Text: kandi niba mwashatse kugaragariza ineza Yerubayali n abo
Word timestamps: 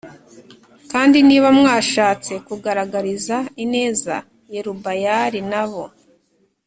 kandi 0.91 1.17
niba 1.27 1.47
mwashatse 1.57 2.33
kugaragariza 2.47 3.37
ineza 3.63 4.15
Yerubayali 4.53 5.39
n 5.51 5.53
abo 5.63 5.85